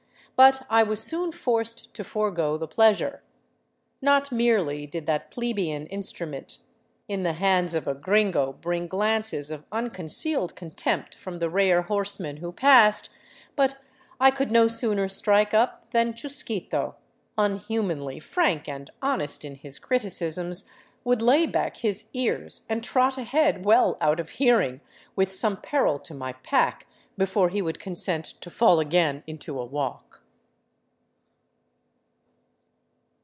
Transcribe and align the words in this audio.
But 0.37 0.63
I 0.71 0.81
was 0.81 1.03
soon 1.03 1.31
forced 1.31 1.93
to 1.93 2.03
forgo 2.03 2.57
the 2.57 2.67
pleasure. 2.67 3.21
Not 4.01 4.31
merely 4.31 4.87
did 4.87 5.05
that 5.05 5.29
plebian 5.29 5.85
instrument 5.85 6.57
in 7.07 7.21
the 7.21 7.33
hands 7.33 7.75
of 7.75 7.87
a 7.87 7.93
gringo 7.93 8.53
bring 8.53 8.87
glances 8.87 9.51
of 9.51 9.67
unconcealed 9.71 10.55
contempt 10.55 11.13
from 11.13 11.37
the 11.37 11.47
rare 11.47 11.83
horse 11.83 12.19
men 12.19 12.37
who 12.37 12.51
passed, 12.51 13.09
but 13.55 13.77
I 14.19 14.31
could 14.31 14.49
no 14.49 14.67
sooner 14.67 15.07
strike 15.07 15.53
up 15.53 15.91
than 15.91 16.15
Chusquito, 16.15 16.95
un 17.37 17.57
humanly 17.57 18.19
frank 18.19 18.67
and 18.67 18.89
honest 18.99 19.45
in 19.45 19.53
his 19.53 19.77
criticisms, 19.77 20.67
would 21.03 21.21
lay 21.21 21.45
back 21.45 21.77
his 21.77 22.05
ears 22.13 22.63
and 22.67 22.83
trot 22.83 23.15
ahead 23.15 23.63
well 23.63 23.95
out 24.01 24.19
of 24.19 24.31
hearing, 24.31 24.81
with 25.15 25.31
some 25.31 25.61
peril 25.61 25.99
to 25.99 26.15
my 26.15 26.33
pack, 26.33 26.87
before 27.15 27.49
he 27.49 27.61
would 27.61 27.79
consent 27.79 28.25
to 28.41 28.49
fall 28.49 28.79
again 28.79 29.21
into 29.27 29.59
a 29.59 29.65
walk. 29.65 30.07